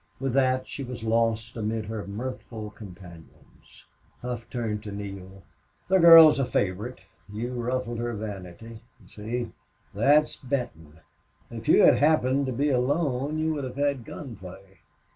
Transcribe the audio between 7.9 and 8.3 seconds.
her